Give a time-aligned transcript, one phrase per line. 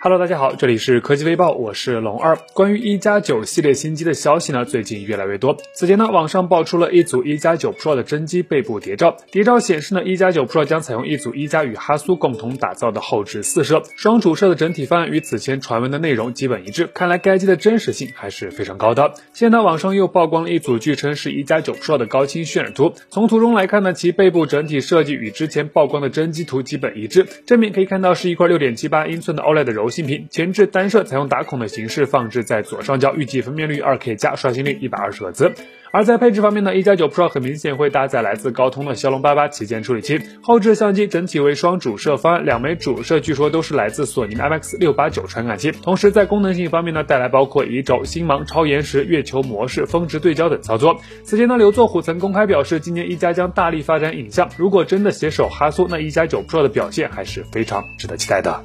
[0.00, 2.38] Hello，大家好，这里是科技微报，我是龙二。
[2.54, 5.56] 关于一加九系列新机的消息呢，最近越来越多。
[5.74, 16.86] 此前呢，网上爆出了一组一加九 Pro 的真机背部谍照，谍照显示呢，一加九 Pro 将采用一组一加与哈苏共同打造的后置四摄双主摄的整体方案，与此前传闻的内容基本一致。
[16.94, 19.14] 看来该机的真实性还是非常高的。
[19.32, 27.26] 现在呢，网上又曝光了一组据称是一加九 Pro 的高清渲染图，从图中来看呢，其背部整体设计与之前曝光的真机图基本一致。
[27.46, 30.68] 正面可以看到是一块六点七八英寸的 OLED 的柔性屏，前置。
[30.68, 35.52] 单摄采用打孔的形式放置在左上角，预计分辨率 2K 加，刷新率120赫兹。
[35.90, 45.72] 而在配置方面呢，一加九 Pro 很明显会搭载来自高通的骁龙八八旗舰处理器，后置相机整体为双主摄方案，两枚主摄据说都是来自索尼的 IMX 六八九传感器。
[45.72, 51.00] 同时在功能性方面呢，带来包括移轴、星芒、超延时、月球模式、峰值对焦等操作。
[51.24, 58.62] 此前呢，刘作虎曾公开表示，今年一加将大力发展影像，如果真的携手哈苏，那一加九 Pro 的表现还是非常值得期待的。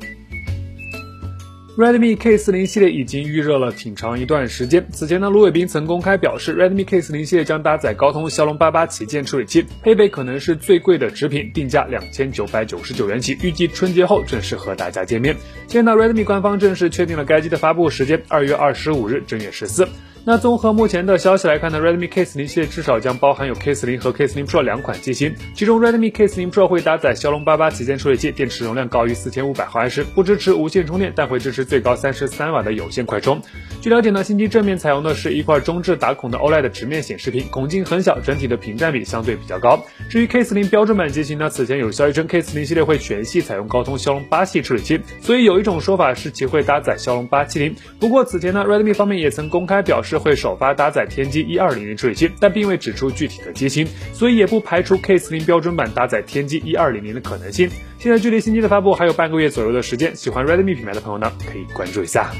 [1.75, 4.85] Redmi K40 系列已经预热了挺长一段时间。
[4.91, 15.35] 此前呢，卢伟斌曾公开表示 Redmi K40 系列将搭载高通骁龙八八旗舰处理器，配备可能是最贵的直屏，定价两千九百九十九元起，预计春节后正式和大家见面。
[15.67, 19.87] 现在 Redmi 官方正式确定了该机的发布时间，二月二十五日，正月十四。
[20.25, 33.41] 那综合目前的消息来看呢，Redmi K40 系列至少将包含有 K40 和 K40 Pro 两款机型，其中 Redmi K40 Pro 会搭载骁龙八八旗舰处理器，电池容量高于四千五百毫安时，不支持无线充电，但会支持最高三十三瓦的有线快充。
[33.81, 39.83] 据了解呢，新机正面采用的是一块中置打孔的 OLED 直面显示屏，孔径很小，整体的屏占比相对比较高。
[40.09, 47.75] 至于 K40 标准版机型呢，此前有消息称 K40 系列会全系采用高通骁龙八系处理器，所以有一种说法是其会搭载骁龙八七零。
[47.99, 50.93] 不过此前呢，Redmi 方面也曾公开表示是会首发搭。
[50.93, 57.67] 载天玑一二零零处理器，但并未指出具体的机型，所以也不排除 K 四零标准版搭载天玑一二零零的可能性。
[57.97, 62.31] 现在距离新机的发布还有半个月左右的时间，喜欢 Redmi 品牌的朋友呢，可以关注一下。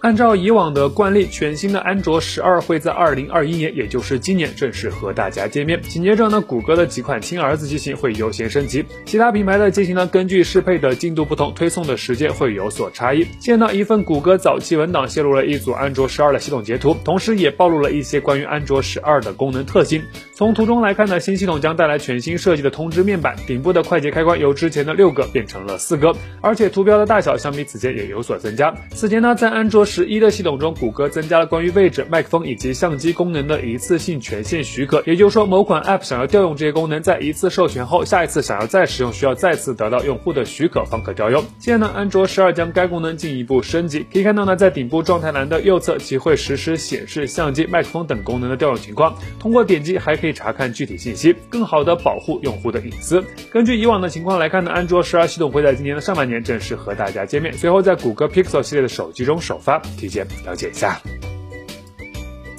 [0.00, 5.80] 按照以往的惯例，全新的安卓十二会在二零二一年，也就是今年正式和大家见面。
[5.82, 13.26] 紧接着呢，谷歌的几款亲儿子机型会优先升级，其他品牌的机型呢，根据适配的进度不同，推送的时间会有所差异。
[13.40, 20.02] 现在呢，一份谷歌早期文档泄露了一组安卓十二的系统截图，同时也暴露了一些关于安卓十二的功能特性。
[20.34, 28.74] 从图中来看呢，新系统将带来全新设计的通知面板，顶部的快捷开关由之前的六个变成了四个，而且图标的大小相比此前也有所增加。
[28.90, 41.42] 此前呢，在安卓十一的系统中，谷歌增加了关于位置、麦克风以及相机功能的一次性权限许可，也就是说，某款 App 想要调用这些功能，在一次授权后，下一次想要再使用，需要再次得到用户的许可方可调用。
[41.58, 49.16] 现在呢，安卓十二将该功能进一步升级，可以看到呢，在顶部状态栏的右侧，其会实时显示相机、麦克风等功能的调用情况。
[49.38, 53.24] 通过点击还可以查看具体信息，更好的保护用户的隐私。
[53.52, 60.74] 根据以往的情况来看呢，安卓十二系统会在今年的上半年正式和大家见面，随后在谷歌 Pixel 系列的手机中首发，提前了解一。
[60.74, 61.00] 下。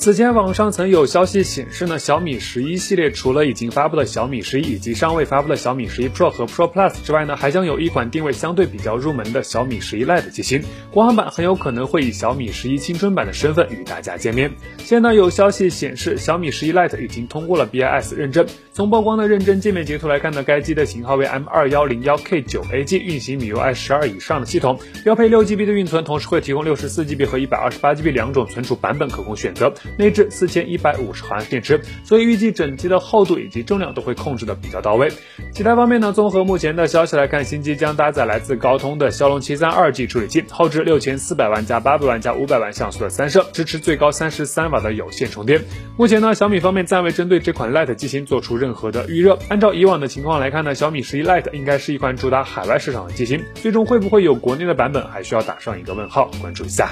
[0.07, 14.49] 此前网上曾有消息显示呢，小米十一系列除了已经发布的小米十一以及尚未发布的小米十一 Pro 和 Pro Plus 之外呢，还将有一款定位相对比较入门的小米十一 Lite 机型，国行版很有可能会以小米十一青春版的身份与大家见面。
[14.77, 18.47] 现在有消息显示，小米十一 Lite 已经通过了 BIS 认证。
[18.71, 30.67] 从曝光的认证界面截图来看呢，该机的型号为 M 二幺零幺 K 九 AG，运行 MIUI 十二以上的系统，标配六 GB 的运存，同时会提供六十四 GB 和一百二十八 GB 两种存储版本可供选择，内置四千。
[30.67, 35.09] 一百五十毫安电池，所以预计整机的厚度以及重量都会控制的比较到位。
[35.53, 45.61] 其他方面呢，综合目前的消息来看，新机将搭载来自高通的骁龙七三二 G 处理器，后置六千四百万加八百万加五百万像素的三摄，支持最高三十三瓦的有线充电。
[45.95, 49.39] 目前呢，小米方面暂未针对这款 Lite 机型做出任何的预热。
[49.47, 56.89] 按照以往的情况来看呢，小米十一 Lite 应该是一款主打海外市场的机型，最终会不会有国内的版本，还需要打上一个问号，关注一下。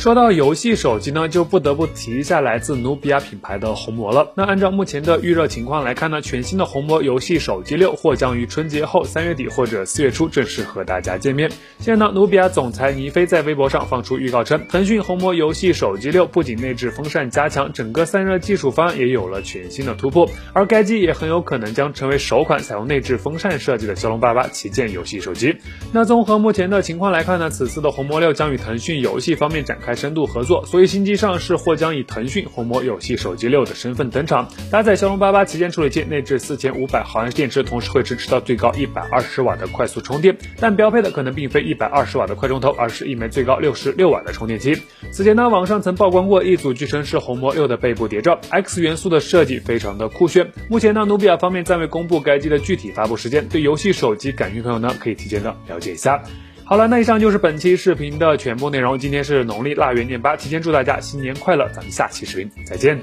[0.00, 4.32] 说到游戏手机呢，就不得不提一下来自努比亚品牌的红魔了。
[4.34, 11.50] 那按照目前的预热情况来看呢，全新的红魔游戏手机六或将于春节后三月底或者四月初正式和大家见面。
[11.80, 25.54] 现在呢，努比亚总裁倪飞在微博上放出预告称，腾讯红魔游戏手机六不仅内置风扇加强，整个散热技术方案也有了全新的突破，而该机也很有可能将成为首款采用内置风扇设计的骁龙八八旗舰游戏手机。
[25.92, 29.89] 那综合目前的情况来看呢，此次的红魔六将与腾讯游戏方面展开。
[29.90, 34.48] 开深度合作，所以新机上市或将以腾讯红魔游戏手机六的身份登场。
[34.70, 40.36] 搭载骁龙八八旗舰处理器，内置四千五百毫安时电池，同时会支持到最高一百二十瓦的快速充电。
[40.60, 44.80] 但标配的可能并非一百二十瓦的快充头，而是一枚最高六十六瓦的充电器。
[45.10, 50.52] 此前呢，网上曾曝光过一组据称是红魔六的背部谍照，X 元素的设计非常的酷炫。
[50.68, 56.22] 目前呢，努比亚方面暂未公布该机的具体发布时间，对游戏手机感兴趣朋友呢，可以提前的了解一下。
[56.70, 58.96] 好了，那以上就是本期视频的全部内容。
[58.96, 62.96] 今天是农历腊月廿八，提前祝大家新年快乐，咱们下期视频再见。